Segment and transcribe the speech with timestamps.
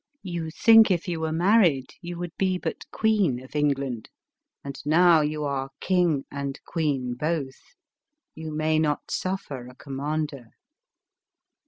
[0.23, 4.09] You think if you were married you would be but queen of Eng land;
[4.63, 7.61] and now you are king and queen both;
[8.33, 10.53] you may not suffer a commander."